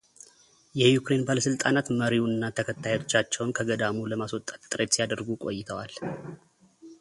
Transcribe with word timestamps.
የዩክሬን 0.79 1.25
ባለሥልጣናት 1.27 1.91
መሪውና 1.99 2.49
ተከታዮቻቸውን 2.59 3.53
ከገዳሙ 3.59 3.95
ለማስወጣት 4.13 4.59
ጥረት 4.71 4.95
ሲያደርጉ 4.97 5.29
ቆይተዋል። 5.45 5.93